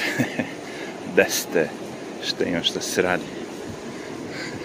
Gde 1.12 1.26
ste? 1.28 1.68
Šta 2.24 2.44
ima 2.44 2.62
šta 2.62 2.80
se 2.80 3.02
radi? 3.02 3.22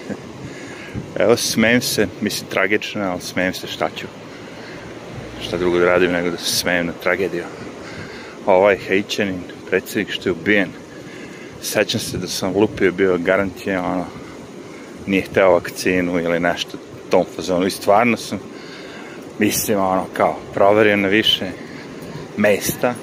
Evo, 1.20 1.38
smejem 1.38 1.82
se, 1.82 2.08
mislim, 2.22 2.50
tragično, 2.50 3.12
ali 3.12 3.22
smejem 3.22 3.54
se 3.54 3.68
šta 3.68 3.90
ću. 3.96 4.08
Šta 5.42 5.58
drugo 5.58 5.80
da 5.80 5.86
radim 5.86 6.12
nego 6.12 6.30
da 6.30 6.38
se 6.38 6.56
smejem 6.56 6.86
na 6.86 6.94
tragediju. 7.04 7.44
Ovaj 8.46 8.78
Haitianin, 8.88 9.42
predsjednik 9.70 10.14
što 10.14 10.30
je 10.30 10.34
ubijen, 10.34 10.70
sećam 11.62 12.00
se 12.00 12.18
da 12.18 12.28
sam 12.28 12.56
lupio 12.56 12.92
bio 12.92 13.18
garantije, 13.18 13.80
ono, 13.80 14.06
nije 15.06 15.22
hteo 15.22 15.52
vakcinu 15.52 16.20
ili 16.20 16.40
nešto 16.40 16.78
tom 17.10 17.26
fazonu 17.36 17.66
i 17.66 17.72
stvarno 17.72 18.18
sam 18.18 18.40
mislim 19.40 19.80
ono 19.80 20.06
kao 20.14 20.36
proverio 20.54 20.98
na 20.98 21.08
više 21.08 21.52
mesta 22.38 22.94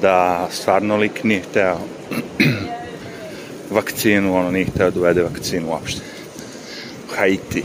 da 0.00 0.48
stvarno 0.50 0.96
lik 0.96 1.24
nije 1.24 1.42
hteo 1.42 1.78
vakcinu, 3.76 4.36
ono 4.36 4.50
nije 4.50 4.66
hteo 4.66 4.90
da 4.90 5.00
uvede 5.00 5.22
vakcinu 5.22 5.68
uopšte. 5.68 6.00
Haiti. 7.16 7.64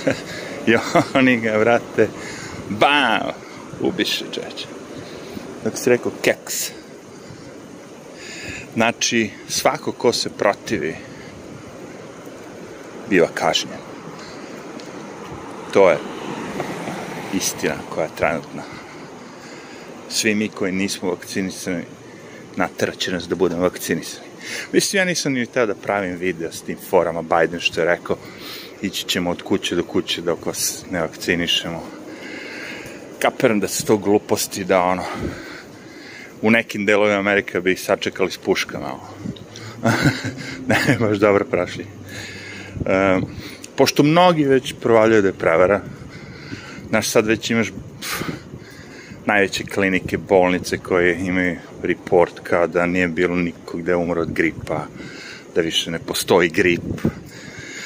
I 0.66 0.74
oni 1.14 1.40
ga, 1.40 1.56
vrate, 1.56 2.08
bam, 2.68 3.20
ubiše 3.80 4.24
čeče. 4.32 4.66
Tako 5.64 5.76
si 5.76 5.90
rekao, 5.90 6.12
keks. 6.22 6.70
Znači, 8.74 9.30
svako 9.48 9.92
ko 9.92 10.12
se 10.12 10.30
protivi 10.30 10.96
biva 13.10 13.28
kažnjen. 13.34 13.78
To 15.72 15.90
je 15.90 15.98
istina 17.34 17.74
koja 17.94 18.04
je 18.04 18.16
trenutna. 18.16 18.73
Svi 20.14 20.34
mi 20.34 20.48
koji 20.48 20.72
nismo 20.72 21.10
vakcinisani, 21.10 21.82
natrat 22.56 22.98
će 22.98 23.12
nas 23.12 23.28
da 23.28 23.34
budemo 23.34 23.62
vakcinisani. 23.62 24.26
Mislim, 24.72 24.98
ja 24.98 25.04
nisam 25.04 25.32
ni 25.32 25.46
teo 25.46 25.66
da 25.66 25.74
pravim 25.74 26.16
video 26.16 26.52
s 26.52 26.62
tim 26.62 26.76
forama 26.90 27.22
Biden 27.22 27.60
što 27.60 27.80
je 27.80 27.86
rekao 27.86 28.16
ići 28.82 29.04
ćemo 29.04 29.30
od 29.30 29.42
kuće 29.42 29.74
do 29.74 29.84
kuće 29.84 30.22
dok 30.22 30.46
vas 30.46 30.84
ne 30.90 31.00
vakcinišemo. 31.00 31.82
Kaperam 33.18 33.60
da 33.60 33.68
su 33.68 33.86
to 33.86 33.96
gluposti 33.96 34.64
da 34.64 34.82
ono 34.82 35.04
u 36.42 36.50
nekim 36.50 36.86
delovima 36.86 37.18
Amerika 37.18 37.60
bi 37.60 37.76
sačekali 37.76 38.30
s 38.30 38.38
puškama. 38.38 38.90
ne, 40.68 40.96
baš 41.00 41.18
dobro 41.18 41.44
prašli. 41.44 41.86
E, 42.86 43.18
pošto 43.76 44.02
mnogi 44.02 44.44
već 44.44 44.74
provaljaju 44.80 45.22
da 45.22 45.28
je 45.28 45.38
prevara, 45.38 45.80
znaš, 46.88 47.08
sad 47.08 47.26
već 47.26 47.50
imaš 47.50 47.72
pff, 48.00 48.43
najveće 49.26 49.64
klinike, 49.64 50.18
bolnice 50.18 50.78
koje 50.78 51.18
imaju 51.26 51.56
report 51.82 52.40
kao 52.42 52.66
da 52.66 52.86
nije 52.86 53.08
bilo 53.08 53.36
nikog 53.36 53.80
gde 53.80 53.96
umro 53.96 54.22
od 54.22 54.32
gripa, 54.32 54.86
da 55.54 55.60
više 55.60 55.90
ne 55.90 55.98
postoji 55.98 56.48
grip. 56.48 56.80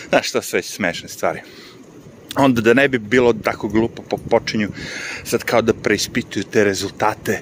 Znaš, 0.08 0.32
to 0.32 0.42
sve 0.42 0.62
smešne 0.62 1.08
stvari. 1.08 1.40
Onda 2.36 2.60
da 2.60 2.74
ne 2.74 2.88
bi 2.88 2.98
bilo 2.98 3.32
tako 3.32 3.68
glupo 3.68 4.02
po 4.02 4.16
počinju 4.16 4.68
sad 5.24 5.44
kao 5.44 5.62
da 5.62 5.74
preispituju 5.74 6.44
te 6.44 6.64
rezultate 6.64 7.40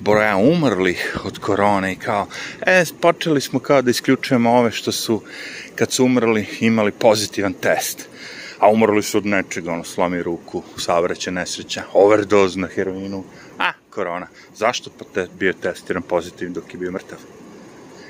broja 0.00 0.36
umrlih 0.36 1.16
od 1.24 1.38
korone 1.38 1.92
i 1.92 1.96
kao, 1.96 2.26
e, 2.66 2.84
počeli 3.00 3.40
smo 3.40 3.58
kao 3.58 3.82
da 3.82 3.90
isključujemo 3.90 4.50
ove 4.50 4.70
što 4.70 4.92
su, 4.92 5.22
kad 5.74 5.92
su 5.92 6.04
umrli, 6.04 6.46
imali 6.60 6.92
pozitivan 6.92 7.52
test. 7.52 8.08
A 8.62 8.70
umrli 8.70 9.02
su 9.02 9.18
od 9.18 9.26
nečega, 9.26 9.72
ono, 9.72 9.84
slomi 9.84 10.22
ruku, 10.22 10.62
savreće 10.78 11.30
nesreća, 11.30 11.82
overdose 11.92 12.58
na 12.58 12.68
heroinu, 12.68 13.24
a, 13.58 13.72
korona. 13.90 14.26
Zašto 14.56 14.90
pa 14.98 15.04
te 15.14 15.26
bio 15.38 15.52
testiran 15.52 16.02
pozitiv 16.02 16.52
dok 16.52 16.74
je 16.74 16.78
bio 16.78 16.92
mrtav? 16.92 17.18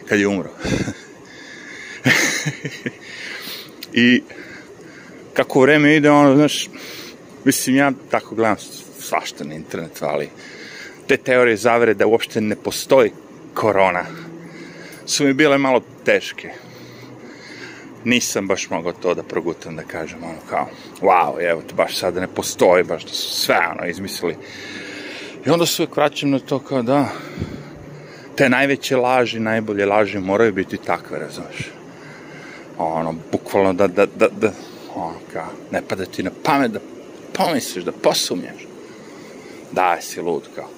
Kad 0.09 0.20
je 0.20 0.28
umro. 0.28 0.50
I 3.92 4.22
kako 5.34 5.61
vreme 5.61 5.97
ide, 5.97 6.10
ono, 6.10 6.37
znaš, 6.37 6.69
mislim, 7.44 7.76
ja 7.76 7.93
tako 8.10 8.34
gledam 8.34 8.56
svašta 9.00 9.44
na 9.44 9.55
internetu, 9.55 10.05
ali 10.05 10.28
te 11.06 11.16
teorije 11.16 11.56
zavere 11.56 11.94
da 11.94 12.06
uopšte 12.06 12.41
ne 12.41 12.56
postoji 12.56 13.10
korona 13.55 14.05
su 15.06 15.25
mi 15.25 15.32
bile 15.32 15.59
malo 15.59 15.82
teške. 16.05 16.50
Nisam 18.04 18.48
baš 18.48 18.70
mogao 18.70 18.92
to 18.92 19.14
da 19.14 19.22
progutam, 19.22 19.76
da 19.76 19.82
kažem, 19.82 20.24
ono 20.24 20.38
kao, 20.50 20.68
wow, 21.00 21.50
evo 21.50 21.62
te, 21.62 21.74
baš 21.74 21.98
sada 21.98 22.20
ne 22.20 22.26
postoji, 22.26 22.84
baš 22.84 23.04
da 23.04 23.10
su 23.10 23.30
sve, 23.30 23.58
ono, 23.70 23.88
izmislili. 23.88 24.36
I 25.46 25.50
onda 25.50 25.66
se 25.66 25.82
uvek 25.82 25.96
vraćam 25.96 26.30
na 26.30 26.38
to 26.38 26.58
kao 26.58 26.82
da, 26.82 27.08
te 28.36 28.48
najveće 28.48 28.96
laži, 28.96 29.40
najbolje 29.40 29.86
laži 29.86 30.18
moraju 30.18 30.52
biti 30.52 30.76
takve, 30.76 31.18
razumeš? 31.18 31.70
Ono, 32.78 33.14
bukvalno 33.32 33.72
da, 33.72 33.86
da, 33.86 34.06
da, 34.06 34.28
da, 34.28 34.52
ono, 34.94 35.19
kao, 35.32 35.48
ne 35.70 35.82
pada 35.88 36.04
ti 36.04 36.22
na 36.22 36.30
pamet 36.42 36.72
da 36.72 36.80
pomisliš, 37.32 37.84
da 37.84 37.92
posumnjaš. 37.92 38.66
Da, 39.72 39.98
si 40.00 40.20
lud, 40.20 40.42
kao 40.56 40.69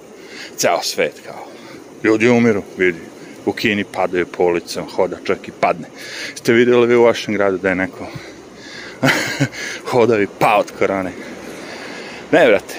ceo 0.56 0.82
svet 0.82 1.20
kao. 1.26 1.46
Ljudi 2.04 2.28
umiru, 2.28 2.62
vidi. 2.76 2.98
U 3.46 3.52
Kini 3.52 3.84
padaju 3.84 4.26
po 4.26 4.44
ulicama, 4.44 4.86
hoda 4.96 5.16
čak 5.24 5.48
i 5.48 5.52
padne. 5.60 5.88
Ste 6.34 6.52
videli 6.52 6.86
vi 6.86 6.96
u 6.96 7.02
vašem 7.02 7.34
gradu 7.34 7.58
da 7.58 7.68
je 7.68 7.74
neko 7.74 8.06
hodao 9.90 10.22
i 10.22 10.26
pao 10.38 10.60
od 10.60 10.72
korone? 10.78 11.12
Ne, 12.32 12.48
vrate. 12.48 12.74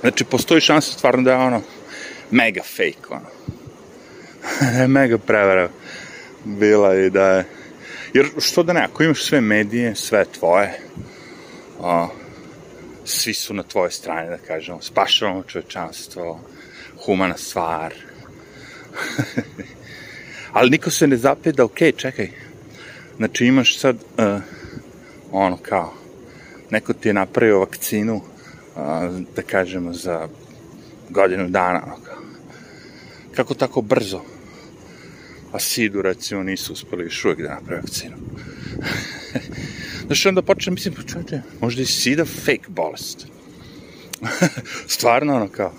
Znači, 0.00 0.24
postoji 0.24 0.60
šansa 0.60 0.92
stvarno 0.92 1.22
da 1.22 1.30
je 1.30 1.36
ono 1.36 1.62
mega 2.30 2.62
fake, 2.62 3.06
ono. 3.10 3.26
ne, 4.78 4.88
mega 4.88 5.18
prevara 5.18 5.68
bila 6.44 6.94
i 6.94 7.10
da 7.10 7.26
je... 7.26 7.44
Jer 8.12 8.26
što 8.38 8.62
da 8.62 8.72
ne, 8.72 8.80
ako 8.80 9.02
imaš 9.02 9.24
sve 9.24 9.40
medije, 9.40 9.94
sve 9.94 10.24
tvoje, 10.24 10.80
a, 11.80 12.08
svi 13.04 13.34
su 13.34 13.54
na 13.54 13.62
tvojoj 13.62 13.90
strani, 13.90 14.28
da 14.28 14.38
kažemo, 14.38 14.82
spašavamo 14.82 15.42
čovečanstvo, 15.42 16.40
humana 17.04 17.36
stvar. 17.36 17.94
Ali 20.52 20.70
niko 20.70 20.90
se 20.90 21.06
ne 21.06 21.16
zapeda, 21.16 21.64
ok, 21.64 21.78
čekaj, 21.96 22.30
znači 23.16 23.46
imaš 23.46 23.78
sad, 23.78 23.96
uh, 23.96 24.42
ono 25.32 25.56
kao, 25.56 25.92
neko 26.70 26.92
ti 26.92 27.08
je 27.08 27.14
napravio 27.14 27.58
vakcinu, 27.58 28.16
uh, 28.16 28.22
da 29.36 29.42
kažemo, 29.42 29.92
za 29.92 30.28
godinu 31.10 31.48
dana, 31.48 31.82
ono 31.86 31.96
kao. 32.04 32.22
Kako 33.36 33.54
tako 33.54 33.82
brzo? 33.82 34.20
A 35.52 35.58
Sidu, 35.58 36.02
recimo, 36.02 36.42
nisu 36.42 36.72
uspeli 36.72 37.04
još 37.04 37.24
uvijek 37.24 37.40
da 37.42 37.48
naprave 37.48 37.80
vakcinu. 37.80 38.16
Znaš, 40.06 40.26
onda 40.26 40.42
počne, 40.42 40.72
mislim, 40.72 40.94
pa 40.94 41.02
čovječe, 41.02 41.40
možda 41.60 41.82
je 41.82 41.86
sida 41.86 42.24
fake 42.24 42.68
bolest. 42.68 43.26
Stvarno, 44.94 45.36
ono, 45.36 45.48
kao, 45.48 45.72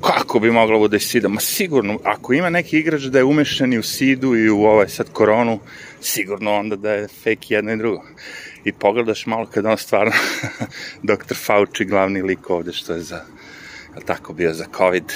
kako 0.00 0.38
bi 0.38 0.50
moglo 0.50 0.78
bude 0.78 1.00
sida? 1.00 1.28
Ma 1.28 1.40
sigurno, 1.40 1.98
ako 2.04 2.32
ima 2.32 2.50
neki 2.50 2.78
igrač 2.78 3.02
da 3.02 3.18
je 3.18 3.24
umešan 3.24 3.72
i 3.72 3.78
u 3.78 3.82
sidu 3.82 4.36
i 4.36 4.50
u 4.50 4.62
ovaj 4.62 4.88
sad 4.88 5.12
koronu, 5.12 5.58
sigurno 6.00 6.54
onda 6.54 6.76
da 6.76 6.92
je 6.92 7.08
fake 7.08 7.54
jedno 7.54 7.72
i 7.72 7.76
drugo. 7.76 8.02
I 8.64 8.72
pogledaš 8.72 9.26
malo 9.26 9.46
kad 9.46 9.66
on 9.66 9.78
stvarno, 9.78 10.12
doktor 11.02 11.36
Fauci, 11.36 11.84
glavni 11.84 12.22
lik 12.22 12.50
ovde 12.50 12.72
što 12.72 12.92
je 12.92 13.00
za, 13.00 13.20
tako 14.06 14.32
bio 14.32 14.54
za 14.54 14.64
COVID, 14.76 15.12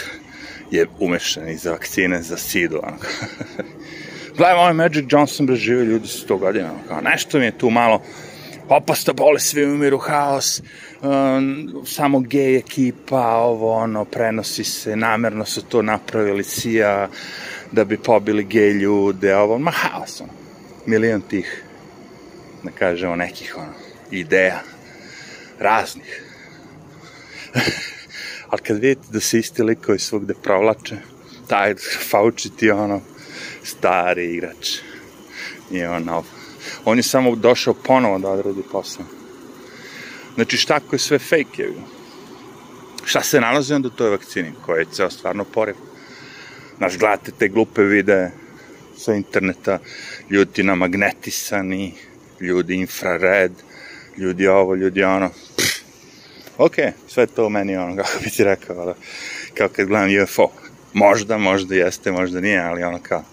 je 0.70 0.87
umešan 0.99 1.49
i 1.49 1.56
za 1.56 1.70
vakcine 1.70 2.22
za 2.22 2.37
sidu, 2.37 2.81
ono. 2.82 2.97
Gledaj, 4.37 4.54
ovaj 4.54 4.72
Magic 4.72 5.04
Johnson 5.09 5.47
bre 5.47 5.56
žive 5.56 5.84
ljudi 5.84 6.06
100 6.06 6.38
godina, 6.38 6.70
kao 6.88 7.00
nešto 7.00 7.38
mi 7.38 7.44
je 7.44 7.59
tu 7.59 7.70
malo 7.70 8.03
opasta 8.69 9.12
bole, 9.12 9.41
svi 9.41 9.64
umiru, 9.64 9.99
haos, 9.99 10.62
um, 11.02 11.82
samo 11.86 12.20
gej 12.20 12.56
ekipa, 12.56 13.36
ovo, 13.36 13.72
ono, 13.72 14.04
prenosi 14.04 14.64
se, 14.64 14.96
namerno 14.96 15.44
su 15.44 15.62
to 15.62 15.82
napravili 15.82 16.44
sija, 16.44 17.08
da 17.72 17.84
bi 17.84 17.99
pobili 17.99 18.44
gej 18.44 18.72
ljude, 18.72 19.37
ovo, 19.37 19.58
ma 19.58 19.70
haos, 19.70 20.20
ono, 20.20 20.32
milion 20.87 21.20
tih, 21.20 21.64
da 22.62 22.70
kažemo, 22.70 23.16
nekih, 23.16 23.54
ono, 23.56 23.72
ideja, 24.10 24.60
raznih. 25.58 26.22
Ali 28.50 28.62
kad 28.62 28.78
vidite 28.78 29.06
da 29.10 29.20
se 29.20 29.38
isti 29.38 29.62
likovi 29.62 29.98
svugde 29.98 30.34
provlače, 30.34 30.96
taj 31.46 31.75
Fauci 32.10 32.56
ti, 32.56 32.70
ono, 32.70 33.00
stari 33.64 34.34
igrač. 34.34 34.78
I 35.70 35.84
on. 35.84 36.25
On 36.84 36.98
je 36.98 37.02
samo 37.02 37.37
došao 37.37 37.75
ponovo 37.75 38.19
da 38.19 38.31
odradi 38.31 38.62
posao. 38.72 39.21
Znači 40.34 40.56
šta 40.56 40.75
ako 40.75 40.94
je 40.94 40.99
sve 40.99 41.19
fake 41.19 41.62
je? 41.62 41.73
Šta 43.05 43.23
se 43.23 43.40
nalazi 43.40 43.75
onda 43.75 43.88
u 43.88 43.90
toj 43.90 44.11
vakcini 44.11 44.52
koja 44.67 44.79
je 44.79 44.87
ceo 44.93 45.11
stvarno 45.11 45.44
porev? 45.44 45.75
Znaš, 46.76 46.99
gledate 46.99 47.32
te 47.38 47.49
glupe 47.49 47.82
videe 47.82 48.31
sa 48.96 49.14
interneta, 49.14 49.79
ljudi 50.31 50.62
na 50.62 50.75
magnetisani, 50.75 51.94
ljudi 52.40 52.75
infrared, 52.75 53.52
ljudi 54.19 54.46
ovo, 54.46 54.75
ljudi 54.75 55.02
ono. 55.02 55.29
Pff, 55.56 55.82
ok, 56.58 56.75
sve 57.08 57.26
to 57.26 57.46
u 57.46 57.50
meni 57.50 57.76
ono, 57.76 57.96
kako 58.02 58.19
bi 58.25 58.31
ti 58.31 58.44
rekao, 58.44 58.94
kao 59.55 59.69
kad 59.69 59.87
gledam 59.87 60.23
UFO. 60.23 60.49
Možda, 60.93 61.38
možda 61.38 61.75
jeste, 61.75 62.12
možda 62.12 62.40
nije, 62.40 62.61
ali 62.61 62.82
ono 62.82 62.99
kao, 63.02 63.25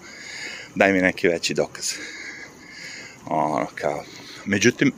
daj 0.74 0.92
mi 0.92 1.00
neki 1.00 1.28
veći 1.28 1.54
dokaz. 1.54 1.92
Ono 3.26 3.66
kao, 3.74 4.04
međutim, 4.44 4.92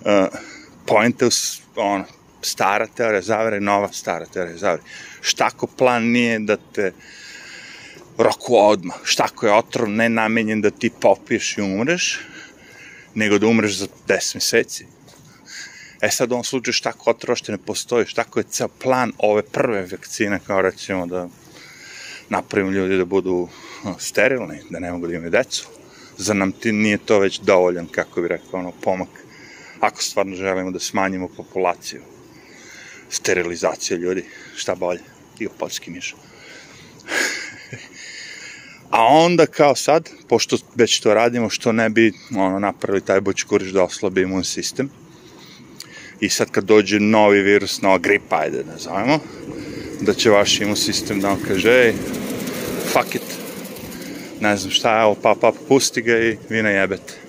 uh, 0.00 0.38
poenta 0.86 1.28
ono, 1.76 2.04
stara 2.42 2.86
teorija 2.86 3.22
zavere, 3.22 3.60
nova 3.60 3.92
stara 3.92 4.26
teorija 4.26 4.56
zavere. 4.56 4.82
Šta 5.20 5.46
ako 5.46 5.66
plan 5.66 6.04
nije 6.04 6.38
da 6.38 6.56
te 6.72 6.92
roku 8.18 8.56
odmah? 8.56 8.96
Šta 9.04 9.24
ako 9.24 9.46
je 9.46 9.52
otrov 9.52 9.88
ne 9.88 10.08
namenjen 10.08 10.60
da 10.60 10.70
ti 10.70 10.90
popiješ 11.00 11.58
i 11.58 11.62
umreš, 11.62 12.20
nego 13.14 13.38
da 13.38 13.46
umreš 13.46 13.78
za 13.78 13.86
10 14.08 14.34
meseci? 14.34 14.86
E 16.00 16.10
sad 16.10 16.30
u 16.30 16.34
ovom 16.34 16.44
slučaju 16.44 16.72
šta 16.72 16.88
ako 16.88 17.10
otrov 17.10 17.36
ne 17.48 17.58
postoji, 17.58 18.06
šta 18.06 18.20
ako 18.20 18.40
je 18.40 18.44
ceo 18.50 18.68
plan 18.68 19.12
ove 19.18 19.42
prve 19.42 19.86
vakcine, 19.92 20.40
kao 20.46 20.62
recimo 20.62 21.06
da 21.06 21.28
napravimo 22.28 22.72
ljudi 22.72 22.96
da 22.96 23.04
budu 23.04 23.48
sterilni, 23.98 24.62
da 24.70 24.78
ne 24.78 24.92
mogu 24.92 25.06
da 25.06 25.14
imaju 25.14 25.30
decu. 25.30 25.68
Za 26.18 26.34
nam 26.34 26.52
ti 26.52 26.72
nije 26.72 26.98
to 26.98 27.18
već 27.18 27.40
dovoljan, 27.40 27.86
kako 27.86 28.20
bi 28.20 28.28
rekao, 28.28 28.60
ono, 28.60 28.72
pomak. 28.82 29.08
Ako 29.80 30.02
stvarno 30.02 30.36
želimo 30.36 30.70
da 30.70 30.78
smanjimo 30.78 31.28
populaciju. 31.36 32.00
Sterilizacija 33.10 33.98
ljudi, 33.98 34.24
šta 34.56 34.74
bolje. 34.74 35.00
I 35.38 35.48
poljski 35.58 35.90
miš. 35.90 36.14
A 38.90 39.04
onda 39.04 39.46
kao 39.46 39.74
sad, 39.74 40.10
pošto 40.28 40.56
već 40.74 41.00
to 41.00 41.14
radimo, 41.14 41.50
što 41.50 41.72
ne 41.72 41.88
bi 41.88 42.12
ono, 42.36 42.58
napravili 42.58 43.04
taj 43.04 43.20
bočkuriš 43.20 43.70
da 43.70 43.82
oslabi 43.82 44.22
imun 44.22 44.44
sistem. 44.44 44.90
I 46.20 46.28
sad 46.28 46.50
kad 46.50 46.64
dođe 46.64 47.00
novi 47.00 47.42
virus, 47.42 47.82
nova 47.82 47.98
gripa, 47.98 48.36
ajde 48.36 48.62
da 48.62 48.72
nazovemo, 48.72 49.18
da 50.00 50.14
će 50.14 50.30
vaš 50.30 50.60
imun 50.60 50.76
sistem 50.76 51.20
da 51.20 51.28
vam 51.28 51.40
kaže, 51.48 51.70
ej, 51.70 51.94
fuck 52.92 53.14
it, 53.14 53.22
ne 54.40 54.56
znam 54.56 54.70
šta, 54.70 55.00
evo, 55.02 55.16
pa, 55.22 55.34
pa, 55.40 55.52
pusti 55.68 56.02
ga 56.02 56.18
i 56.18 56.36
vi 56.48 56.62
ne 56.62 56.72
jebete. 56.72 57.25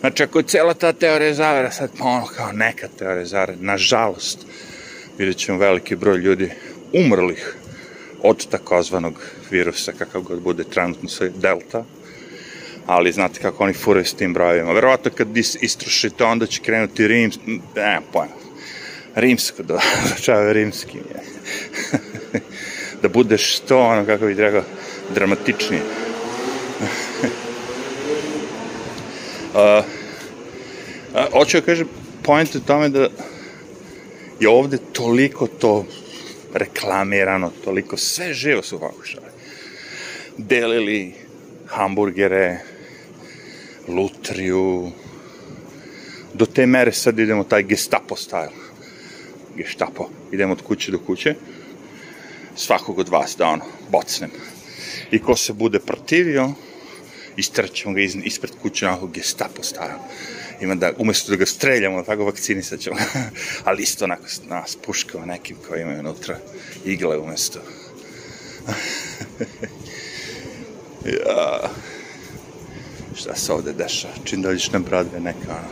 Znači, 0.00 0.22
ako 0.22 0.38
je 0.38 0.44
cela 0.44 0.74
ta 0.74 0.92
teorija 0.92 1.34
zavera, 1.34 1.70
sad 1.70 1.90
pa 1.98 2.04
ono 2.04 2.26
kao 2.26 2.52
neka 2.52 2.88
teorija 2.98 3.26
zavera, 3.26 3.54
nažalost, 3.60 4.38
vidjet 5.18 5.36
ćemo 5.36 5.58
veliki 5.58 5.96
broj 5.96 6.18
ljudi 6.18 6.50
umrlih 6.92 7.56
od 8.22 8.46
takozvanog 8.48 9.14
virusa, 9.50 9.92
kakav 9.92 10.22
god 10.22 10.40
bude 10.40 10.64
trenutno 10.64 11.08
sa 11.08 11.28
delta, 11.28 11.84
ali 12.86 13.12
znate 13.12 13.40
kako 13.40 13.64
oni 13.64 13.72
furaju 13.72 14.04
s 14.04 14.14
tim 14.14 14.34
brojevima. 14.34 14.72
Verovatno 14.72 15.10
kad 15.10 15.36
istrošite, 15.60 16.24
onda 16.24 16.46
će 16.46 16.60
krenuti 16.62 17.08
Rim, 17.08 17.30
ne, 17.76 18.00
pojma, 18.12 18.34
rimsko, 19.14 19.62
da, 19.68 19.80
začave 20.08 20.52
rimski, 20.52 20.98
da 23.02 23.08
budeš 23.08 23.56
što, 23.56 23.78
ono, 23.78 24.06
kako 24.06 24.26
bih 24.26 24.38
rekao, 24.38 24.62
dramatičnije. 25.14 25.82
Uh, 29.56 29.84
uh, 31.14 31.32
hoću 31.32 31.60
da 31.60 31.66
kažem, 31.66 31.88
point 32.22 32.54
u 32.54 32.60
tome 32.60 32.88
da 32.88 33.08
je 34.40 34.48
ovde 34.48 34.78
toliko 34.92 35.46
to 35.46 35.84
reklamirano, 36.54 37.52
toliko 37.64 37.96
sve 37.96 38.34
živo 38.34 38.62
su 38.62 38.80
pokušali. 38.80 39.26
Delili 40.36 41.14
hamburgere, 41.66 42.58
lutriju, 43.88 44.90
do 46.34 46.46
te 46.46 46.66
mere 46.66 46.92
sad 46.92 47.18
idemo 47.18 47.44
taj 47.44 47.62
gestapo 47.62 48.16
style. 48.16 48.66
Gestapo. 49.56 50.10
Idemo 50.32 50.52
od 50.52 50.62
kuće 50.62 50.92
do 50.92 50.98
kuće. 50.98 51.34
Svakog 52.56 52.98
od 52.98 53.08
vas 53.08 53.36
da 53.38 53.46
ono, 53.46 53.64
bocnem. 53.90 54.30
I 55.10 55.18
ko 55.18 55.36
se 55.36 55.52
bude 55.52 55.78
protivio, 55.78 56.52
istraćemo 57.36 57.94
ga 57.94 58.00
iz, 58.00 58.16
ispred 58.24 58.52
kuće 58.62 58.86
onako 58.86 59.06
gestapo 59.06 59.62
style 59.62 59.98
ima 60.60 60.74
da, 60.74 60.92
umesto 60.98 61.30
da 61.30 61.36
ga 61.36 61.46
streljamo, 61.46 62.02
tako 62.02 62.24
vakcinisat 62.24 62.80
ćemo 62.80 62.96
ali 63.64 63.82
isto 63.82 64.04
onako 64.04 64.24
nas 64.48 64.76
puškama 64.86 65.26
nekim 65.26 65.56
koji 65.68 65.82
imaju 65.82 66.00
unutra 66.00 66.38
igle 66.84 67.18
umesto. 67.18 67.58
ja. 71.26 71.70
Šta 73.14 73.34
se 73.34 73.52
ovde 73.52 73.72
deša? 73.72 74.08
Čim 74.24 74.42
dođeš 74.42 74.70
na 74.70 74.80
Broadway, 74.80 75.20
neka 75.20 75.38
ono, 75.48 75.68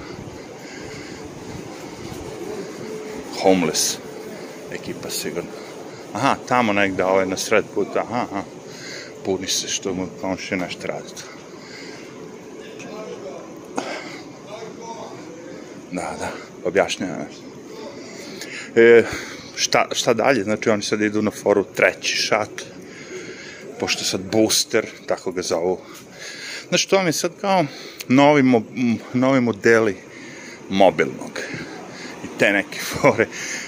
homeless 3.42 3.98
ekipa 4.72 5.10
sigurno. 5.10 5.50
Aha, 6.12 6.36
tamo 6.48 6.72
negde, 6.72 7.04
ovaj 7.04 7.26
na 7.26 7.36
sred 7.36 7.64
puta, 7.74 8.00
aha, 8.00 8.26
aha. 8.30 8.42
Puni 9.24 9.46
se 9.46 9.68
što 9.68 9.94
mu 9.94 10.06
komši 10.20 10.56
nešto 10.56 10.86
radi 10.86 11.33
Da, 15.94 16.16
da, 16.18 16.30
objašnjavam. 16.64 17.26
E, 18.76 19.02
šta, 19.56 19.88
šta 19.92 20.14
dalje? 20.14 20.44
Znači, 20.44 20.70
oni 20.70 20.82
sad 20.82 21.00
idu 21.00 21.22
na 21.22 21.30
foru 21.30 21.64
treći 21.64 22.16
šat, 22.16 22.50
pošto 23.80 24.04
sad 24.04 24.20
booster, 24.32 24.86
tako 25.06 25.32
ga 25.32 25.42
zovu. 25.42 25.80
Znači, 26.68 26.88
to 26.88 26.96
vam 26.96 27.06
je 27.06 27.12
sad 27.12 27.32
kao 27.40 27.64
novi, 28.08 28.42
mo, 28.42 28.62
novi 29.12 29.40
modeli 29.40 29.96
mobilnog. 30.70 31.40
I 32.24 32.38
te 32.38 32.52
neke 32.52 32.78
fore, 32.90 33.26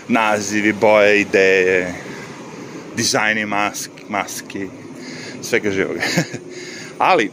nazivi, 0.09 0.73
boje, 0.73 1.21
ideje, 1.21 1.95
dizajni 2.97 3.47
maski, 3.47 4.03
maski 4.09 4.67
svega 5.43 5.71
živoga. 5.71 6.01
Ali, 6.99 7.31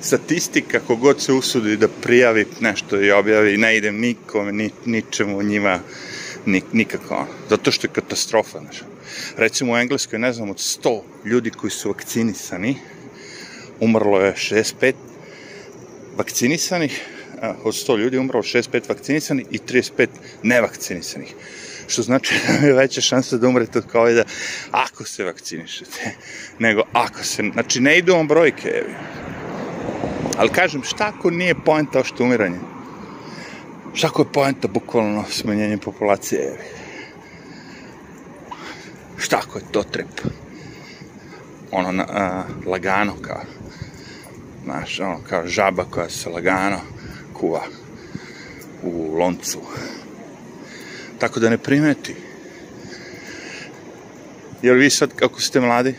statistika, 0.00 0.80
kogod 0.80 1.20
se 1.20 1.32
usudi 1.32 1.76
da 1.76 1.88
prijavi 1.88 2.46
nešto 2.60 3.00
i 3.02 3.10
objavi, 3.10 3.56
ne 3.56 3.76
idem 3.76 4.00
nikome, 4.00 4.52
ni, 4.52 4.70
ničemu 4.84 5.42
njima, 5.42 5.80
ni, 6.46 6.62
nikako. 6.72 7.26
Zato 7.48 7.70
što 7.70 7.86
je 7.86 7.92
katastrofa. 7.92 8.58
Znači. 8.58 8.82
Recimo 9.36 9.72
u 9.72 9.76
Engleskoj, 9.76 10.18
ne 10.18 10.32
znam, 10.32 10.50
od 10.50 10.56
100 10.56 11.00
ljudi 11.24 11.50
koji 11.50 11.70
su 11.70 11.88
vakcinisani, 11.88 12.76
umrlo 13.80 14.20
je 14.20 14.34
65 14.34 14.92
vakcinisanih, 16.16 17.00
od 17.64 17.74
100 17.74 17.98
ljudi 17.98 18.18
umrlo 18.18 18.42
65 18.42 18.88
vakcinisanih 18.88 19.46
i 19.50 19.58
35 19.58 20.08
nevakcinisanih. 20.42 21.34
Što 21.88 22.02
znači 22.02 22.34
da 22.48 22.66
je 22.66 22.72
veća 22.72 23.00
šansa 23.00 23.36
da 23.36 23.48
umrete 23.48 23.78
od 23.78 23.84
COVID-a 23.92 24.24
ako 24.70 25.04
se 25.04 25.24
vakcinišete, 25.24 26.10
nego 26.58 26.82
ako 26.92 27.24
se, 27.24 27.42
znači 27.52 27.80
ne 27.80 27.98
idu 27.98 28.12
vam 28.12 28.28
brojke, 28.28 28.68
evi. 28.68 28.94
Ali 30.38 30.48
kažem, 30.48 30.82
šta 30.82 31.12
ako 31.16 31.30
nije 31.30 31.54
poenta 31.54 32.00
ošto 32.00 32.24
umiranje? 32.24 32.58
Šta 33.94 34.06
ako 34.06 34.22
je 34.22 34.32
poenta 34.32 34.68
bukvalno 34.68 35.24
smanjenje 35.30 35.78
populacije? 35.78 36.58
Šta 39.16 39.40
ako 39.48 39.58
je 39.58 39.64
to 39.72 39.82
trep? 39.82 40.20
Ono, 41.72 41.92
na, 41.92 42.06
a, 42.10 42.44
lagano, 42.66 43.14
kao, 43.22 43.42
znaš, 44.64 45.00
ono, 45.00 45.18
kao 45.28 45.46
žaba 45.46 45.84
koja 45.84 46.08
se 46.08 46.30
lagano 46.30 46.80
kuva 47.32 47.62
u 48.82 49.18
loncu. 49.18 49.60
Tako 51.18 51.40
da 51.40 51.50
ne 51.50 51.58
primeti. 51.58 52.16
Jer 54.62 54.76
vi 54.76 54.90
sad, 54.90 55.14
kako 55.16 55.40
ste 55.40 55.60
mladi, 55.60 55.94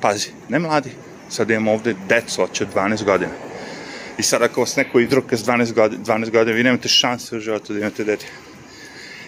pazi, 0.00 0.30
ne 0.48 0.58
mladi, 0.58 0.90
sad 1.28 1.50
imamo 1.50 1.72
ovde 1.72 1.94
deco, 2.08 2.42
od 2.42 2.66
12 2.74 3.04
godina 3.04 3.47
I 4.18 4.22
sad 4.22 4.42
ako 4.42 4.60
vas 4.60 4.76
neko 4.76 5.00
idroka 5.00 5.36
s 5.36 5.44
12 5.44 5.72
godina, 5.72 6.04
12 6.04 6.30
godina, 6.30 6.56
vi 6.56 6.62
nemate 6.62 6.88
šanse 6.88 7.36
u 7.36 7.40
životu 7.40 7.72
da 7.72 7.78
imate 7.78 8.04
dete. 8.04 8.26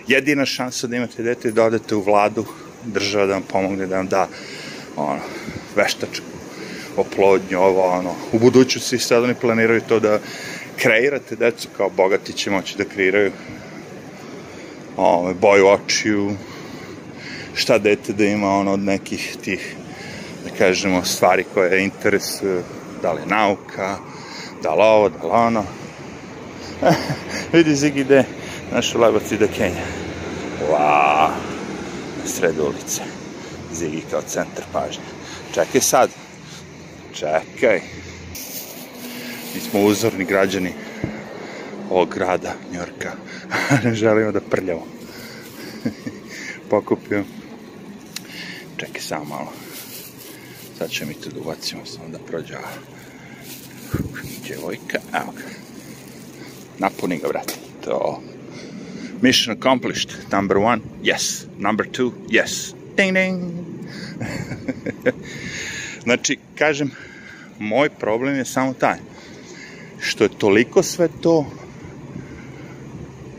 Jedina 0.06 0.46
šansa 0.46 0.86
da 0.86 0.96
imate 0.96 1.22
dete 1.22 1.48
je 1.48 1.52
da 1.52 1.64
odete 1.64 1.94
u 1.94 2.02
vladu, 2.02 2.44
država 2.84 3.26
da 3.26 3.32
vam 3.32 3.42
pomogne, 3.42 3.86
da 3.86 3.96
vam 3.96 4.08
da 4.08 4.28
ono, 4.96 5.20
veštačku 5.76 6.26
oplodnju, 6.96 7.58
ovo, 7.58 7.82
ono. 7.82 8.14
U 8.32 8.38
budućnosti 8.38 8.98
sad 8.98 9.24
oni 9.24 9.34
planiraju 9.34 9.80
to 9.88 10.00
da 10.00 10.18
kreirate 10.76 11.36
decu, 11.36 11.68
kao 11.76 11.90
bogati 11.90 12.32
će 12.32 12.50
moći 12.50 12.78
da 12.78 12.84
kreiraju 12.84 13.32
ovo, 14.96 15.34
boju 15.34 15.66
očiju, 15.66 16.36
šta 17.54 17.78
dete 17.78 18.12
da 18.12 18.24
ima 18.24 18.50
ono 18.50 18.72
od 18.72 18.80
nekih 18.80 19.36
tih, 19.44 19.74
da 20.44 20.50
kažemo, 20.58 21.04
stvari 21.04 21.44
koje 21.54 21.84
interesuju, 21.84 22.62
da 23.02 23.12
li 23.12 23.20
nauka, 23.26 23.96
da 24.62 24.74
li 24.74 24.82
ovo, 24.82 25.08
da 25.08 25.26
li 25.26 25.32
ono. 25.32 25.64
Vidi 27.52 27.74
Zigi 27.74 28.00
ide 28.00 28.24
našu 28.72 28.98
labac 28.98 29.32
ide 29.32 29.48
Kenja. 29.48 29.84
Wow, 30.70 31.28
na 32.18 32.26
sredu 32.26 32.64
ulice. 32.64 33.02
Zigi 33.72 34.02
kao 34.10 34.22
centar 34.22 34.64
pažnje. 34.72 35.04
Čekaj 35.54 35.80
sad. 35.80 36.10
Čekaj. 37.14 37.80
Mi 39.54 39.60
smo 39.60 39.80
uzorni 39.80 40.24
građani 40.24 40.72
ovog 41.90 42.14
grada, 42.14 42.54
Njorka. 42.72 43.12
ne 43.84 43.94
želimo 43.94 44.32
da 44.32 44.40
prljamo. 44.40 44.86
Pokupio. 46.70 47.24
Čekaj 48.76 49.00
samo 49.00 49.24
malo. 49.24 49.52
Sad 50.78 50.90
će 50.90 51.06
mi 51.06 51.14
to 51.14 51.30
da 51.30 51.40
ubacimo, 51.40 51.86
samo 51.86 52.08
da 52.08 52.18
prođe 52.18 52.54
djevojka, 54.50 54.98
evo 55.14 55.32
ga. 55.36 55.42
Napuni 56.78 57.18
ga, 57.18 57.28
brate. 57.28 57.54
To. 57.84 58.22
Mission 59.22 59.56
accomplished. 59.56 60.10
Number 60.32 60.58
one, 60.58 60.82
yes. 61.02 61.46
Number 61.58 61.86
two, 61.86 62.12
yes. 62.28 62.74
Ding, 62.96 63.14
ding. 63.14 63.42
znači, 66.04 66.38
kažem, 66.58 66.90
moj 67.58 67.90
problem 67.90 68.36
je 68.36 68.44
samo 68.44 68.72
taj. 68.72 68.98
Što 70.00 70.24
je 70.24 70.38
toliko 70.38 70.82
sve 70.82 71.08
to 71.22 71.46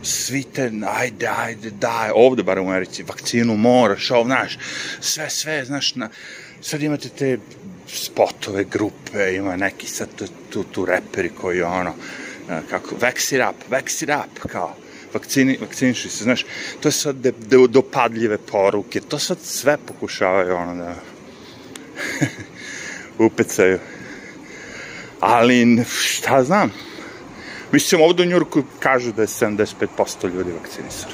svi 0.03 0.43
te, 0.43 0.71
ajde, 0.87 1.27
ajde, 1.27 1.69
daj, 1.69 2.09
ovde 2.15 2.43
bar 2.43 2.59
u 2.59 2.61
Americi, 2.61 3.03
vakcinu 3.03 3.57
moraš, 3.57 4.11
ovo, 4.11 4.25
znaš, 4.25 4.57
sve, 4.99 5.29
sve, 5.29 5.65
znaš, 5.65 5.95
na, 5.95 6.09
sad 6.61 6.83
imate 6.83 7.09
te 7.09 7.37
spotove, 7.93 8.63
grupe, 8.63 9.35
ima 9.35 9.55
neki 9.55 9.87
sad 9.87 10.07
tu, 10.15 10.25
tu, 10.49 10.63
tu 10.63 10.85
reperi 10.85 11.29
koji 11.29 11.61
ono, 11.61 11.93
kako, 12.69 12.95
vex 12.95 13.35
it 13.35 13.41
up, 13.49 13.71
vex 13.71 14.03
it 14.03 14.09
up, 14.09 14.51
kao, 14.51 14.75
vakcini, 15.13 15.57
vakciniši 15.61 16.09
se, 16.09 16.23
znaš, 16.23 16.45
to 16.79 16.87
je 16.87 16.91
sad 16.91 17.15
de, 17.15 17.31
de, 17.31 17.67
dopadljive 17.67 18.37
poruke, 18.37 19.01
to 19.01 19.19
sad 19.19 19.37
sve 19.43 19.77
pokušavaju, 19.77 20.55
ono, 20.55 20.75
da 20.75 20.95
upecaju. 23.25 23.79
Ali, 25.19 25.85
šta 25.85 26.43
znam, 26.43 26.71
Mislim, 27.71 28.01
ovde 28.01 28.23
u 28.23 28.25
Njurku 28.25 28.63
kažu 28.79 29.11
da 29.11 29.21
je 29.21 29.27
75% 29.27 30.33
ljudi 30.33 30.51
vakcinisano. 30.51 31.13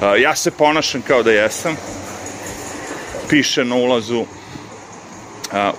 Uh, 0.00 0.20
ja 0.20 0.36
se 0.36 0.50
ponašam 0.50 1.02
kao 1.02 1.22
da 1.22 1.32
jesam. 1.32 1.76
Piše 3.28 3.64
na 3.64 3.76
ulazu 3.76 4.24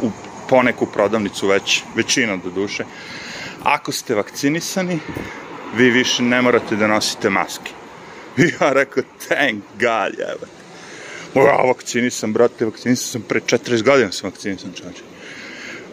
u 0.02 0.12
poneku 0.50 0.86
prodavnicu 0.86 1.48
već, 1.48 1.84
većina 1.96 2.38
do 2.38 2.50
duše. 2.50 2.84
Ako 3.64 3.92
ste 3.92 4.16
vakcinisani, 4.16 5.00
vi 5.76 5.90
više 5.90 6.24
ne 6.24 6.42
morate 6.42 6.76
da 6.76 6.88
nosite 6.88 7.30
maske. 7.30 7.72
I 8.38 8.42
ja 8.62 8.74
rekao, 8.74 9.04
thank 9.28 9.64
God, 9.80 10.20
jebate. 10.20 10.60
Ja 11.36 11.62
vakcinisan, 11.68 12.34
brate, 12.34 12.66
vakcinisan 12.66 13.12
sam 13.12 13.22
pre 13.22 13.40
40 13.40 13.84
godina 13.84 14.12
sam 14.12 14.30
vakcinisan, 14.30 14.74
čovječe. 14.74 15.02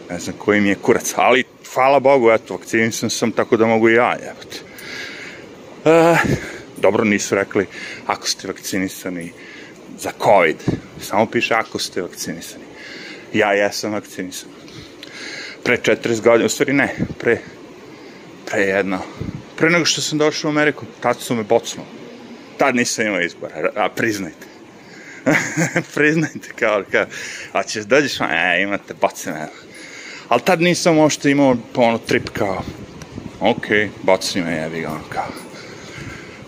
Ne 0.09 0.19
znam 0.19 0.35
koji 0.37 0.61
mi 0.61 0.69
je 0.69 0.75
kurac, 0.75 1.13
ali 1.15 1.43
hvala 1.73 1.99
Bogu, 1.99 2.31
eto, 2.31 2.53
vakcinisan 2.53 3.09
sam, 3.09 3.31
tako 3.31 3.57
da 3.57 3.65
mogu 3.65 3.89
i 3.89 3.93
ja, 3.93 4.11
jebate. 4.11 4.59
E, 5.85 6.17
dobro, 6.77 7.03
nisu 7.03 7.35
rekli, 7.35 7.65
ako 8.07 8.27
ste 8.27 8.47
vakcinisani 8.47 9.31
za 9.99 10.11
COVID, 10.23 10.57
samo 11.01 11.25
piše 11.25 11.53
ako 11.53 11.79
ste 11.79 12.01
vakcinisani. 12.01 12.63
Ja 13.33 13.53
jesam 13.53 13.91
vakcinisan. 13.91 14.49
Pre 15.63 15.77
40 15.77 16.21
godina, 16.21 16.45
u 16.45 16.49
stvari 16.49 16.73
ne, 16.73 16.95
pre, 17.19 17.37
pre 18.45 18.61
jedno, 18.61 18.99
pre 19.57 19.69
nego 19.69 19.85
što 19.85 20.01
sam 20.01 20.17
došao 20.17 20.49
u 20.49 20.51
Ameriku, 20.51 20.85
tad 20.99 21.19
su 21.19 21.35
me 21.35 21.43
bocnuli. 21.43 21.87
Tad 22.57 22.75
nisam 22.75 23.07
imao 23.07 23.21
izbora, 23.21 23.71
a 23.75 23.89
priznajte. 23.89 24.47
priznajte, 25.95 26.49
kao, 26.59 26.83
kao, 26.91 27.05
a 27.51 27.63
ćeš 27.63 27.83
dođeš, 27.83 28.21
e, 28.21 28.61
imate 28.61 28.93
bocne, 29.01 29.47
Ali 30.29 30.41
tad 30.41 30.61
nisam 30.61 30.97
uopšte 30.97 31.31
imao 31.31 31.57
ono 31.75 31.97
trip 31.97 32.29
kao, 32.33 32.63
ok, 33.39 33.65
baci 34.03 34.41
me 34.41 34.55
jebi 34.55 34.81
ga, 34.81 34.99
kao. 35.09 35.27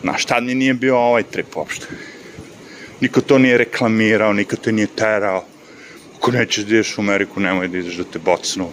Znaš, 0.02 0.26
tad 0.26 0.44
mi 0.44 0.56
nije 0.56 0.74
bio 0.74 0.98
ovaj 0.98 1.24
trip 1.24 1.58
uopšte. 1.58 1.86
Niko 3.02 3.22
to 3.22 3.38
nije 3.38 3.58
reklamirao, 3.58 4.34
niko 4.34 4.56
te 4.56 4.72
nije 4.72 4.88
terao. 4.88 5.46
Ako 6.20 6.32
nećeš 6.32 6.64
da 6.64 6.76
ideš 6.76 6.98
u 6.98 7.02
Ameriku, 7.02 7.40
nemoj 7.40 7.68
da 7.68 7.78
ideš 7.78 7.96
da 7.96 8.04
te 8.04 8.20
bocnu. 8.20 8.70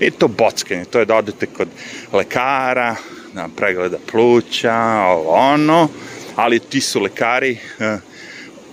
I 0.00 0.10
to 0.10 0.28
bockanje, 0.28 0.84
to 0.84 0.98
je 0.98 1.04
da 1.04 1.16
odete 1.16 1.46
kod 1.46 1.68
lekara, 2.12 2.96
da 3.34 3.48
pregleda 3.56 3.98
pluća, 4.10 4.76
ovo 5.06 5.30
ono, 5.30 5.88
ali 6.36 6.58
ti 6.58 6.80
su 6.80 7.00
lekari, 7.00 7.58
eh, 7.78 7.98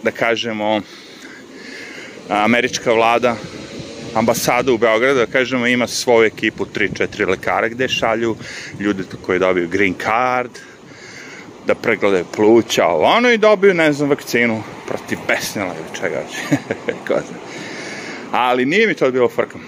da 0.03 0.11
kažemo, 0.11 0.81
američka 2.29 2.93
vlada 2.93 3.35
ambasada 4.13 4.71
u 4.71 4.77
Beogradu, 4.77 5.19
da 5.19 5.25
kažemo, 5.25 5.67
ima 5.67 5.87
svoju 5.87 6.25
ekipu 6.25 6.65
3-4 6.65 7.29
lekara 7.29 7.67
gde 7.67 7.87
šalju 7.87 8.35
ljude 8.79 9.03
koji 9.25 9.39
dobiju 9.39 9.67
green 9.67 9.95
card, 10.03 10.51
da 11.67 11.75
pregledaju 11.75 12.25
pluća, 12.35 12.85
ovo 12.85 13.05
ono 13.05 13.29
i 13.29 13.37
dobiju, 13.37 13.73
ne 13.73 13.93
znam, 13.93 14.09
vakcinu 14.09 14.63
protiv 14.87 15.17
besnila 15.27 15.73
ili 15.79 15.99
čega 16.01 16.19
već. 16.19 16.59
Ali 18.31 18.65
nije 18.65 18.87
mi 18.87 18.93
to 18.93 19.11
bilo 19.11 19.29
frkom. 19.29 19.61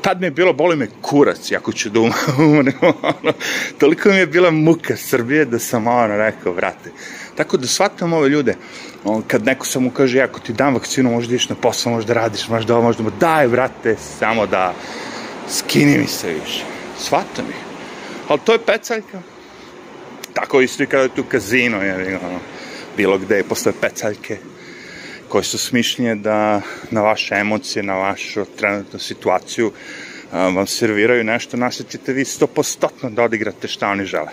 Tad 0.00 0.20
mi 0.20 0.26
je 0.26 0.30
bilo, 0.30 0.52
boli 0.52 0.76
me 0.76 0.88
kurac, 1.02 1.52
ako 1.52 1.72
ću 1.72 1.90
da 1.90 2.00
umrem, 2.00 2.74
ono, 3.22 3.32
toliko 3.78 4.08
mi 4.08 4.16
je 4.16 4.26
bila 4.26 4.50
muka 4.50 4.96
Srbije 4.96 5.44
da 5.44 5.58
sam 5.58 5.86
ono 5.86 6.16
rekao, 6.16 6.52
vrate. 6.52 6.90
Tako 7.34 7.56
da 7.56 7.66
shvatam 7.66 8.12
ove 8.12 8.28
ljude, 8.28 8.56
on, 9.04 9.22
kad 9.22 9.44
neko 9.44 9.66
sam 9.66 9.82
mu 9.82 9.90
kaže, 9.90 10.20
ako 10.20 10.40
ti 10.40 10.52
dam 10.52 10.74
vakcinu, 10.74 11.10
možda 11.10 11.34
ideš 11.34 11.48
na 11.48 11.54
posao, 11.54 11.92
možda 11.92 12.14
radiš, 12.14 12.48
možda 12.48 12.74
ovo, 12.74 12.82
možda 12.82 13.02
mu, 13.02 13.10
daj, 13.20 13.48
brate, 13.48 13.96
samo 14.18 14.46
da 14.46 14.74
skini 15.50 15.98
mi 15.98 16.06
se 16.06 16.32
više. 16.32 16.64
Shvatam 16.98 17.44
ih. 17.50 17.56
Ali 18.28 18.40
to 18.44 18.52
je 18.52 18.58
pecaljka. 18.58 19.20
Tako 20.32 20.60
isto 20.60 20.82
i 20.82 20.86
kada 20.86 21.02
je 21.02 21.08
tu 21.08 21.24
kazino, 21.24 21.82
je, 21.82 22.18
ono, 22.24 22.38
bilo 22.96 23.18
gde 23.18 23.42
postoje 23.42 23.74
pecaljke 23.80 24.38
koje 25.28 25.44
su 25.44 25.58
smišljenje 25.58 26.14
da 26.14 26.62
na 26.90 27.00
vaše 27.00 27.34
emocije, 27.34 27.82
na 27.82 27.94
vašu 27.94 28.44
trenutnu 28.56 28.98
situaciju 28.98 29.72
vam 30.32 30.66
serviraju 30.66 31.24
nešto, 31.24 31.56
na 31.56 31.70
što 31.70 31.84
ćete 31.84 32.12
vi 32.12 32.24
stopostotno 32.24 33.10
da 33.10 33.22
odigrate 33.22 33.68
šta 33.68 33.88
oni 33.88 34.04
žele. 34.04 34.30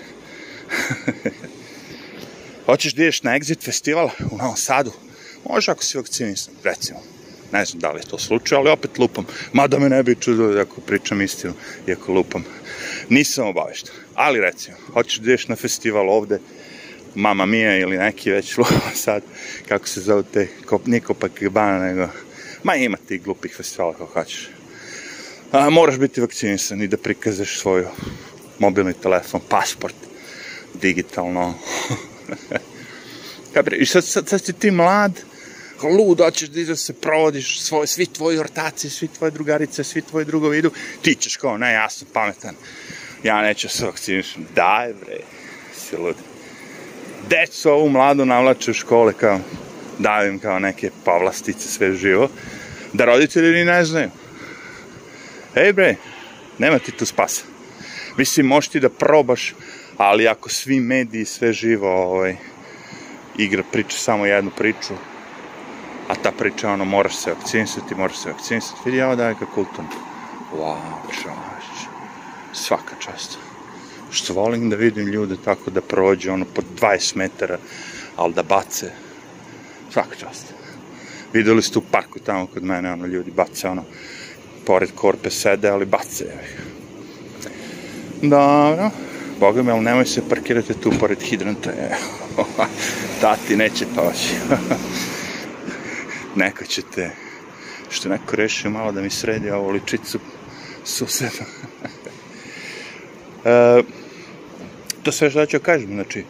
Hoćeš 2.66 2.94
da 2.94 3.04
ideš 3.04 3.24
na 3.24 3.32
Exit 3.32 3.64
festival 3.66 4.10
u 4.32 4.38
Novom 4.38 4.58
Sadu? 4.58 4.92
Može 5.50 5.72
ako 5.72 5.84
si 5.84 5.98
vakcinisan, 5.98 6.54
recimo. 6.64 7.00
Ne 7.52 7.66
znam 7.66 7.80
da 7.80 7.92
li 7.92 8.00
je 8.00 8.10
to 8.10 8.18
slučaj, 8.20 8.58
ali 8.58 8.70
opet 8.70 8.98
lupam. 8.98 9.26
Mada 9.54 9.80
me 9.80 9.90
ne 9.90 10.04
bi 10.04 10.16
čudo 10.16 10.62
ako 10.62 10.82
pričam 10.82 11.22
istinu, 11.22 11.54
iako 11.88 12.14
lupam. 12.14 12.46
Nisam 13.10 13.48
obavešten. 13.48 13.94
Ali 14.16 14.42
recimo, 14.42 14.78
hoćeš 14.94 15.18
da 15.18 15.24
ideš 15.24 15.48
na 15.48 15.56
festival 15.56 16.10
ovde, 16.10 16.40
Mama 17.16 17.46
Mia 17.46 17.78
ili 17.78 17.98
neki 17.98 18.32
već 18.32 18.56
sad, 19.06 19.24
kako 19.68 19.88
se 19.88 20.02
zove 20.02 20.24
te, 20.34 20.48
kop, 20.66 20.86
nije 20.86 21.02
Copacabana, 21.02 21.80
nego, 21.80 22.08
ma 22.64 22.76
ima 22.76 22.98
ti 23.08 23.18
glupih 23.18 23.56
festivala 23.58 23.94
kako 23.94 24.06
hoćeš. 24.06 24.50
A, 25.52 25.70
moraš 25.70 25.98
biti 25.98 26.22
vakcinisan 26.22 26.82
i 26.82 26.88
da 26.88 26.98
prikažeš 26.98 27.60
svoj 27.60 27.86
mobilni 28.60 28.94
telefon, 28.94 29.42
pasport, 29.50 29.96
digitalno, 30.74 31.54
I 33.80 33.86
sad, 33.86 34.06
sad, 34.06 34.30
sad 34.30 34.46
si 34.46 34.54
ti 34.54 34.72
mlad, 34.72 35.12
lud, 35.84 36.20
hoćeš 36.20 36.50
da 36.50 36.76
se 36.76 36.94
provodiš, 36.94 37.62
svoj, 37.62 37.88
svi 37.88 38.06
tvoji 38.06 38.38
ortaci, 38.38 38.90
svi 38.90 39.08
tvoje 39.08 39.32
drugarice, 39.32 39.84
svi 39.84 40.02
tvoji 40.02 40.26
drugovi 40.26 40.58
idu, 40.58 40.72
ti 41.02 41.16
ćeš 41.16 41.38
kao, 41.38 41.58
ne, 41.58 41.74
ja 41.74 41.90
sam 41.90 42.08
pametan, 42.14 42.56
ja 43.24 43.42
neću 43.42 43.70
se 43.70 43.86
vakcinišem. 43.86 44.48
Daj, 44.56 44.94
bre, 44.94 45.18
si 45.76 45.98
lud. 45.98 46.35
Decu 47.30 47.70
ovu 47.70 47.90
mladu 47.90 48.26
navlače 48.26 48.72
u 48.72 48.74
škole 48.74 49.14
kao, 49.14 49.40
davim 50.00 50.40
kao 50.40 50.60
neke 50.60 50.90
povlastice 51.06 51.68
sve 51.68 51.94
živo, 51.94 52.30
da 52.94 53.06
roditelji 53.06 53.52
ni 53.52 53.66
ne 53.66 53.86
znaju. 53.86 54.10
Ej 55.56 55.74
bre, 55.74 55.96
nema 56.58 56.80
ti 56.80 56.92
tu 56.92 57.06
spasa. 57.06 57.44
Mislim, 58.18 58.46
možeš 58.46 58.70
ti 58.70 58.80
da 58.80 58.90
probaš 58.90 59.54
ali 59.98 60.28
ako 60.28 60.50
svi 60.50 60.80
mediji, 60.80 61.26
sve 61.26 61.54
živo, 61.54 61.90
ovaj, 61.90 62.36
igra 63.38 63.64
priča 63.72 63.98
samo 63.98 64.26
jednu 64.26 64.52
priču, 64.58 64.94
a 66.08 66.16
ta 66.16 66.32
priča, 66.32 66.70
ono, 66.70 66.86
moraš 66.86 67.16
se 67.16 67.30
vakcinisati, 67.30 67.96
moraš 67.96 68.18
se 68.18 68.30
vakcinisati, 68.30 68.80
vidi, 68.86 69.02
ovo 69.02 69.16
daje 69.16 69.36
ka 69.40 69.46
kulturno. 69.46 69.90
Wow, 70.54 70.78
čovač, 71.22 71.88
svaka 72.54 72.96
čast. 73.00 73.45
Što 74.16 74.34
volim 74.34 74.70
da 74.70 74.76
vidim 74.76 75.08
ljude 75.08 75.36
tako 75.46 75.72
da 75.72 75.82
prođe, 75.82 76.32
ono, 76.32 76.46
po 76.46 76.62
20 76.82 77.16
metara, 77.16 77.58
ali 78.16 78.34
da 78.34 78.44
bace, 78.44 78.92
svaka 79.92 80.16
čast. 80.16 80.54
Videli 81.34 81.62
ste 81.62 81.80
u 81.80 81.82
parku 81.92 82.20
tamo 82.20 82.48
kod 82.48 82.64
mene, 82.64 82.92
ono, 82.92 83.06
ljudi 83.06 83.32
bace, 83.32 83.68
ono, 83.68 83.84
pored 84.66 84.92
korpe 84.96 85.30
sede, 85.30 85.70
ali 85.70 85.86
bace. 85.86 86.26
Dobro. 88.22 88.90
Boga 89.40 89.64
mi, 89.64 89.72
ali 89.72 89.84
nemoj 89.84 90.06
se 90.06 90.30
parkirati 90.30 90.74
tu 90.74 90.92
pored 91.00 91.22
hidranta. 91.22 91.70
E, 91.70 91.96
tati 93.22 93.56
neće 93.56 93.86
poći. 93.96 94.36
neko 96.46 96.66
će 96.66 96.82
te, 96.96 97.12
što 97.90 98.10
neko 98.10 98.36
rešio 98.36 98.72
malo 98.72 98.92
da 98.92 99.02
mi 99.02 99.10
sredi 99.10 99.50
ovu 99.50 99.70
ličicu 99.70 100.20
suseda. 100.84 101.46
e, 103.46 103.84
to 105.06 105.12
sve 105.12 105.30
što 105.30 105.46
ću 105.46 105.60
kažem, 105.60 105.94
znači, 105.94 106.24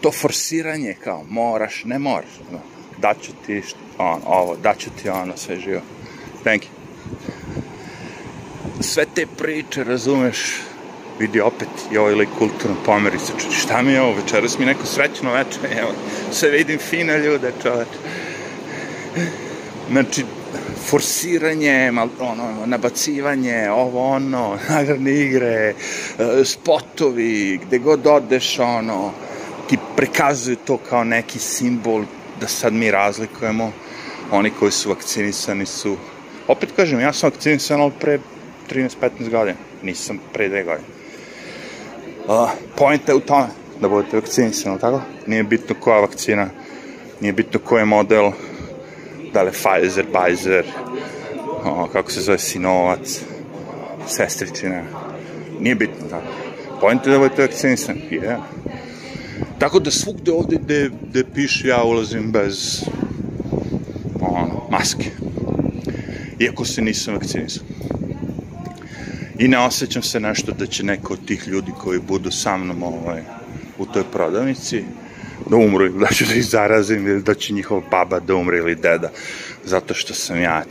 to 0.00 0.12
forsiranje 0.12 0.94
kao 1.04 1.24
moraš, 1.28 1.84
ne 1.84 1.98
moraš, 1.98 2.40
no, 2.52 2.58
daću 2.98 3.32
ti 3.46 3.62
on, 3.98 4.20
ovo, 4.26 4.56
daću 4.56 4.90
ti 5.02 5.08
ono, 5.08 5.36
sve 5.36 5.60
živo. 5.60 5.80
Thank 6.42 6.62
you. 6.62 6.68
Sve 8.80 9.04
te 9.14 9.26
priče, 9.38 9.84
razumeš, 9.84 10.38
vidi 11.18 11.40
opet 11.40 11.68
i 11.92 11.98
ovaj 11.98 12.14
lik 12.14 12.28
kulturno 12.38 12.76
pomeri 12.84 13.18
se, 13.18 13.32
čuči, 13.38 13.60
šta 13.60 13.82
mi 13.82 13.92
je 13.92 14.02
ovo, 14.02 14.14
večeras 14.14 14.58
mi 14.58 14.66
neko 14.66 14.86
srećno 14.86 15.32
večer, 15.32 15.78
evo, 15.78 15.92
sve 16.32 16.50
vidim 16.50 16.78
fine 16.78 17.18
ljude, 17.18 17.52
čoveč. 17.62 17.88
Znači, 19.90 20.24
forsiranje, 20.86 21.92
ono, 22.20 22.66
nabacivanje, 22.66 23.70
ovo, 23.70 24.08
ono, 24.08 24.58
nagradne 24.70 25.12
igre, 25.12 25.74
e, 26.18 26.44
spotovi, 26.44 27.60
gde 27.66 27.78
god 27.78 28.06
odeš, 28.06 28.58
ono, 28.58 29.12
ti 29.68 29.78
prikazuju 29.96 30.56
to 30.56 30.76
kao 30.76 31.04
neki 31.04 31.38
simbol 31.38 32.04
da 32.40 32.48
sad 32.48 32.72
mi 32.72 32.90
razlikujemo 32.90 33.72
oni 34.30 34.50
koji 34.50 34.72
su 34.72 34.88
vakcinisani 34.88 35.66
su 35.66 35.96
opet 36.48 36.68
kažem, 36.76 37.00
ja 37.00 37.12
sam 37.12 37.30
vakcinisan 37.30 37.80
ali 37.80 37.92
pre 38.00 38.18
13-15 38.70 39.30
godina 39.30 39.56
nisam 39.82 40.18
pre 40.32 40.48
dve 40.48 40.64
godine 40.64 40.98
uh, 42.28 42.50
point 42.76 43.08
je 43.08 43.14
u 43.14 43.20
tome 43.20 43.46
da 43.80 43.88
budete 43.88 44.16
vakcinisani, 44.16 44.80
tako? 44.80 45.00
Nije 45.26 45.42
bitno 45.42 45.76
koja 45.80 46.00
vakcina, 46.00 46.48
nije 47.20 47.32
bitno 47.32 47.60
koji 47.60 47.84
model, 47.84 48.30
da 49.32 49.42
li 49.42 49.50
Pfizer, 49.50 50.04
Pfizer, 50.12 50.64
o, 51.64 51.88
kako 51.92 52.10
se 52.10 52.20
zove, 52.20 52.38
Sinovac, 52.38 53.20
sestričina, 54.06 54.82
nije 55.60 55.74
bitno, 55.74 56.08
tako? 56.10 56.26
Point 56.80 57.06
je 57.06 57.12
da 57.12 57.18
budete 57.18 57.42
vakcinisani, 57.42 58.02
yeah. 58.10 58.38
Tako 59.58 59.78
da 59.78 59.90
svugde 59.90 60.32
ovde 60.32 60.56
gde, 60.56 60.90
gde 61.08 61.24
piše 61.34 61.68
ja 61.68 61.82
ulazim 61.82 62.32
bez 62.32 62.84
ono, 64.20 64.68
maske. 64.70 65.10
Iako 66.38 66.64
se 66.64 66.82
nisam 66.82 67.14
vakcinisan. 67.14 67.62
I 69.38 69.48
ne 69.48 69.58
osjećam 69.58 70.02
se 70.02 70.20
nešto 70.20 70.52
da 70.52 70.66
će 70.66 70.84
neko 70.84 71.12
od 71.12 71.24
tih 71.26 71.48
ljudi 71.48 71.72
koji 71.78 72.00
budu 72.00 72.30
sa 72.30 72.56
mnom 72.56 72.82
ovaj, 72.82 73.22
u 73.78 73.86
toj 73.86 74.04
prodavnici 74.12 74.84
da 75.50 75.56
umru 75.56 75.88
da 75.88 76.06
ću 76.06 76.24
da 76.24 76.34
ih 76.34 76.44
zarazim 76.44 77.06
ili 77.06 77.22
da 77.22 77.34
će 77.34 77.52
njihova 77.52 77.82
baba 77.90 78.20
da 78.20 78.34
umre 78.34 78.58
ili 78.58 78.74
deda 78.74 79.10
zato 79.64 79.94
što 79.94 80.14
sam 80.14 80.40
ja. 80.40 80.64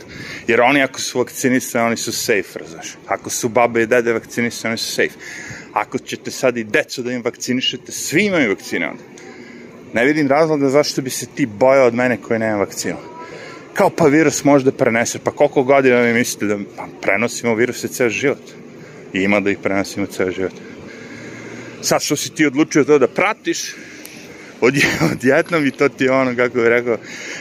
Jer 0.46 0.60
oni 0.60 0.82
ako 0.82 1.00
su 1.00 1.18
vakcinisani, 1.18 1.86
oni 1.86 1.96
su 1.96 2.12
safe, 2.12 2.66
znaš. 2.70 2.96
Ako 3.06 3.30
su 3.30 3.48
baba 3.48 3.80
i 3.80 3.86
dede 3.86 4.12
vakcinisani, 4.12 4.70
oni 4.70 4.78
su 4.78 4.92
safe. 4.92 5.18
Ako 5.72 5.98
ćete 5.98 6.30
sad 6.30 6.56
i 6.56 6.64
decu 6.64 7.02
da 7.02 7.12
im 7.12 7.22
vakcinišete, 7.24 7.92
svi 7.92 8.24
imaju 8.24 8.50
vakcine 8.50 8.88
onda. 8.88 9.02
Ne 9.92 10.04
vidim 10.04 10.28
razloga 10.28 10.68
zašto 10.68 11.02
bi 11.02 11.10
se 11.10 11.26
ti 11.26 11.46
bojao 11.46 11.86
od 11.86 11.94
mene 11.94 12.16
koji 12.16 12.38
nema 12.38 12.56
vakcinu. 12.56 12.96
Kao 13.74 13.90
pa 13.90 14.04
virus 14.04 14.44
možda 14.44 14.72
prenese, 14.72 15.18
pa 15.18 15.30
koliko 15.30 15.62
godina 15.62 16.02
mi 16.02 16.12
mislite 16.12 16.46
da 16.46 16.58
pa, 16.76 16.86
prenosimo 17.02 17.54
viruse 17.54 17.88
ceo 17.88 18.08
život? 18.08 18.42
I 19.12 19.22
ima 19.22 19.40
da 19.40 19.50
ih 19.50 19.58
prenosimo 19.62 20.06
ceo 20.06 20.30
život. 20.30 20.52
Sad 21.82 22.02
što 22.02 22.16
si 22.16 22.34
ti 22.34 22.46
odlučio 22.46 22.84
to 22.84 22.98
da 22.98 23.08
pratiš, 23.08 23.74
od, 24.60 24.74
odjednom 25.12 25.66
i 25.66 25.70
to 25.70 25.88
ti 25.88 26.04
je 26.04 26.12
ono, 26.12 26.36
kako 26.36 26.54
bih 26.54 26.66
rekao, 26.66 26.96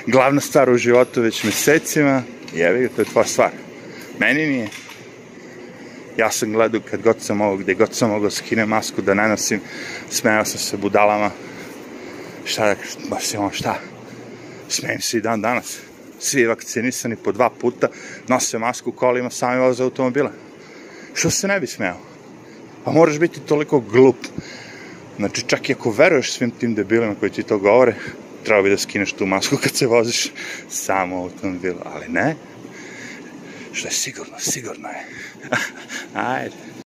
glavna 0.08 0.42
stvar 0.42 0.70
u 0.70 0.78
životu 0.78 1.22
već 1.22 1.44
mesecima, 1.44 2.24
jevi 2.54 2.82
ga, 2.82 2.90
to 2.96 3.02
je 3.02 3.06
tvoja 3.06 3.26
stvar. 3.26 3.52
Meni 4.20 4.48
nije. 4.48 4.70
Ja 6.18 6.32
sam 6.32 6.54
gledao 6.54 6.82
kad 6.90 7.02
god 7.02 7.22
sam 7.22 7.38
mogao, 7.38 7.58
gde 7.58 7.74
god 7.74 7.96
sam 7.96 8.10
mogao 8.10 8.30
skine 8.30 8.66
masku 8.66 9.02
da 9.02 9.14
ne 9.14 9.28
nosim, 9.28 9.62
smejao 10.10 10.46
sam 10.46 10.60
se 10.60 10.78
budalama. 10.78 11.32
Šta 12.46 12.66
da, 12.66 12.76
baš 13.10 13.36
ono, 13.36 13.52
šta? 13.52 13.80
Smejem 14.70 15.02
se 15.02 15.18
i 15.18 15.22
dan 15.22 15.42
danas. 15.42 15.78
Svi 16.20 16.46
vakcinisani 16.46 17.16
po 17.16 17.32
dva 17.32 17.50
puta, 17.50 17.88
nose 18.28 18.58
masku 18.60 18.92
kolima, 18.92 19.30
sami 19.30 19.60
voze 19.60 19.84
automobile. 19.84 20.30
Što 21.14 21.30
se 21.30 21.48
ne 21.48 21.60
bi 21.60 21.68
smejao? 21.68 22.00
Pa 22.86 22.92
moraš 22.92 23.20
biti 23.20 23.40
toliko 23.40 23.80
glup. 23.80 24.18
Znači, 25.18 25.44
čak 25.48 25.70
i 25.70 25.74
ako 25.74 25.92
veruješ 25.92 26.32
svim 26.32 26.51
tim 26.51 26.75
debilima 26.75 27.16
koji 27.16 27.32
ti 27.32 27.44
to 27.44 27.58
govore, 27.58 27.96
treba 28.44 28.62
bi 28.62 28.70
da 28.70 28.77
skineš 28.77 29.14
tu 29.14 29.25
masku 29.25 29.58
kad 29.64 29.75
se 29.75 29.88
voziš 29.88 30.32
samo 30.70 31.18
automobilu. 31.24 31.80
Ali 31.86 32.06
ne, 32.10 32.36
što 33.74 33.88
je 33.88 33.92
sigurno, 33.92 34.40
sigurno 34.40 34.90
je. 34.90 35.06
Ajde. 36.14 36.76